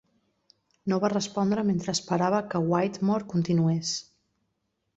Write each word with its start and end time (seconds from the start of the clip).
No 0.93 0.97
va 1.03 1.11
respondre 1.13 1.65
mentre 1.67 1.95
esperava 1.97 2.39
que 2.55 2.63
Whittemore 2.73 3.31
continués. 3.37 3.95